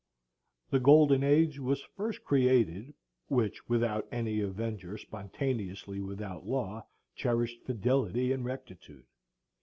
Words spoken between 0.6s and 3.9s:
"The Golden Age was first created, which